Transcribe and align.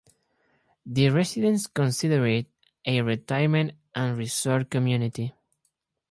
The 0.83 1.09
residents 1.11 1.67
consider 1.67 2.25
it 2.25 2.47
a 2.87 3.03
retirement 3.03 3.73
and 3.93 4.17
resort 4.17 4.71
community. 4.71 5.31